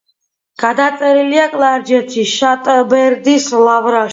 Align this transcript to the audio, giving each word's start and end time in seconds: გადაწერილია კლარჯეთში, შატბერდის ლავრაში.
გადაწერილია 0.63 1.45
კლარჯეთში, 1.53 2.27
შატბერდის 2.35 3.51
ლავრაში. 3.69 4.09